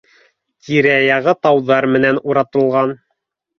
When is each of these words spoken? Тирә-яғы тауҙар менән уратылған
Тирә-яғы 0.67 1.35
тауҙар 1.47 1.89
менән 1.93 2.19
уратылған 2.33 2.99